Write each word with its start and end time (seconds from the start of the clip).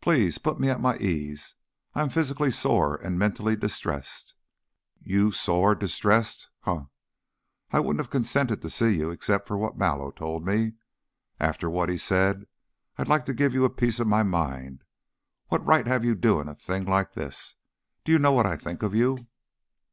"Please 0.00 0.38
put 0.38 0.60
me 0.60 0.70
at 0.70 0.80
my 0.80 0.96
ease. 0.98 1.56
I 1.96 2.02
am 2.02 2.10
physically 2.10 2.52
sore 2.52 2.94
and 2.94 3.18
mentally 3.18 3.56
distressed." 3.56 4.36
"You 5.02 5.32
sore, 5.32 5.74
distressed! 5.74 6.48
Humph! 6.60 6.90
I 7.72 7.80
wouldn't 7.80 7.98
have 7.98 8.08
consented 8.08 8.62
to 8.62 8.70
see 8.70 8.96
you 8.96 9.10
except 9.10 9.48
for 9.48 9.58
what 9.58 9.76
Mallow 9.76 10.12
told 10.12 10.46
me. 10.46 10.74
After 11.40 11.68
what 11.68 11.88
he 11.88 11.98
said 11.98 12.46
I'd 12.96 13.08
like 13.08 13.26
to 13.26 13.34
give 13.34 13.52
you 13.52 13.64
a 13.64 13.68
piece 13.68 13.98
of 13.98 14.06
my 14.06 14.22
mind. 14.22 14.84
What 15.48 15.66
right 15.66 15.88
have 15.88 16.04
you 16.04 16.14
doing 16.14 16.46
a 16.46 16.54
thing 16.54 16.84
like 16.84 17.14
this? 17.14 17.56
Do 18.04 18.12
you 18.12 18.20
know 18.20 18.30
what 18.30 18.46
I 18.46 18.54
think 18.54 18.84
of 18.84 18.94
you?" 18.94 19.26